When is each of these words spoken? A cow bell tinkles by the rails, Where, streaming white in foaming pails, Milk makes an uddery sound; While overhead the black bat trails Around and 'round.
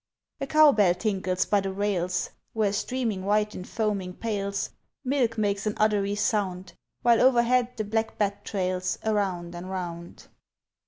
A 0.39 0.47
cow 0.47 0.71
bell 0.71 0.95
tinkles 0.95 1.45
by 1.45 1.59
the 1.59 1.71
rails, 1.71 2.31
Where, 2.53 2.73
streaming 2.73 3.23
white 3.23 3.53
in 3.53 3.63
foaming 3.63 4.13
pails, 4.15 4.71
Milk 5.05 5.37
makes 5.37 5.67
an 5.67 5.75
uddery 5.77 6.15
sound; 6.17 6.73
While 7.03 7.21
overhead 7.21 7.77
the 7.77 7.83
black 7.83 8.17
bat 8.17 8.43
trails 8.43 8.97
Around 9.05 9.53
and 9.53 9.69
'round. 9.69 10.25